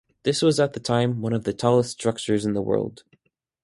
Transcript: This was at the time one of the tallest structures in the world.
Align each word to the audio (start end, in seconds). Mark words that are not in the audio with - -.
This 0.23 0.41
was 0.41 0.59
at 0.59 0.73
the 0.73 0.79
time 0.79 1.21
one 1.21 1.31
of 1.31 1.43
the 1.43 1.53
tallest 1.53 1.91
structures 1.91 2.43
in 2.43 2.53
the 2.55 2.61
world. 2.63 3.03